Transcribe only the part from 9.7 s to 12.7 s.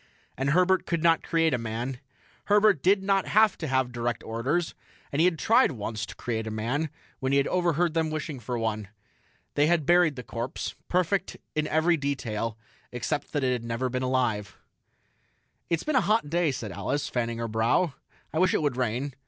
buried the corpse perfect in every detail